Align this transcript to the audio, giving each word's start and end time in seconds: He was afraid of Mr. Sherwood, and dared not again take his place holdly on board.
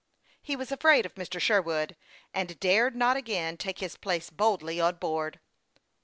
He 0.41 0.55
was 0.55 0.71
afraid 0.71 1.05
of 1.05 1.13
Mr. 1.13 1.39
Sherwood, 1.39 1.95
and 2.33 2.59
dared 2.59 2.95
not 2.95 3.17
again 3.17 3.55
take 3.55 3.77
his 3.77 3.97
place 3.97 4.31
holdly 4.35 4.81
on 4.81 4.95
board. 4.95 5.39